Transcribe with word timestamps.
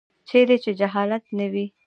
چیرې 0.27 0.57
چې 0.63 0.71
جهالت 0.79 1.23
نه 1.37 1.47
وي. 1.53 1.65